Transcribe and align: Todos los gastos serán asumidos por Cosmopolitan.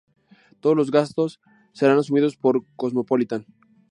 Todos 0.61 0.75
los 0.75 0.89
gastos 0.89 1.39
serán 1.73 1.99
asumidos 1.99 2.35
por 2.35 2.65
Cosmopolitan. 2.75 3.45